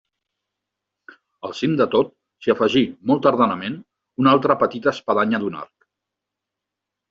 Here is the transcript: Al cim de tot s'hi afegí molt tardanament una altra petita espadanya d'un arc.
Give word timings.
Al 1.49 1.53
cim 1.59 1.75
de 1.81 1.87
tot 1.97 2.09
s'hi 2.45 2.55
afegí 2.55 2.83
molt 3.11 3.23
tardanament 3.27 3.77
una 4.25 4.35
altra 4.37 4.59
petita 4.67 4.95
espadanya 4.97 5.45
d'un 5.47 5.63
arc. 5.65 5.91